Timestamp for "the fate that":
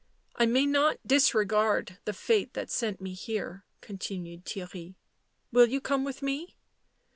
2.05-2.71